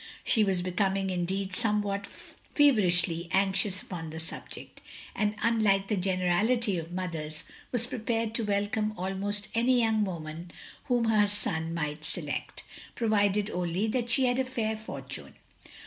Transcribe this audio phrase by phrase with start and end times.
[0.23, 4.81] She was becoming indeed somewhat feverishly anxious upon the subject,
[5.15, 10.51] and unlike the gen erality of mothers, was prepared to welcome almost any yotmg woman
[10.85, 12.63] whom her son might select,
[12.95, 15.33] provided only that she had a fair forttme.